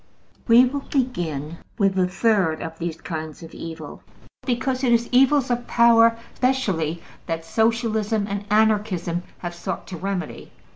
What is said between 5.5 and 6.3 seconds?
of power